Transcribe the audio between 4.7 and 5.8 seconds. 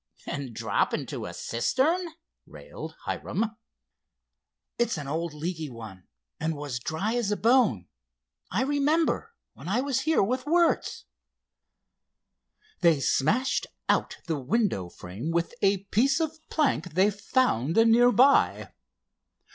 "It's an old leaky